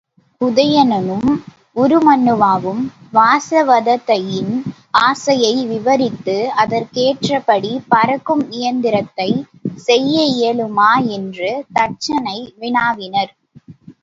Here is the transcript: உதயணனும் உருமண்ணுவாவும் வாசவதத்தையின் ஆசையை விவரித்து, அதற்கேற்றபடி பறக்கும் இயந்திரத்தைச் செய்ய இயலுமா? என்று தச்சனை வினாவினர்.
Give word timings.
உதயணனும் 0.41 1.27
உருமண்ணுவாவும் 1.75 2.79
வாசவதத்தையின் 3.13 4.55
ஆசையை 5.01 5.53
விவரித்து, 5.65 6.35
அதற்கேற்றபடி 6.63 7.73
பறக்கும் 7.87 8.43
இயந்திரத்தைச் 8.51 9.43
செய்ய 9.85 10.15
இயலுமா? 10.35 10.89
என்று 11.17 11.51
தச்சனை 11.73 12.39
வினாவினர். 12.57 13.33